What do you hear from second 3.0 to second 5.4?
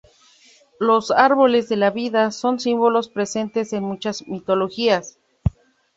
presentes en muchas mitologías.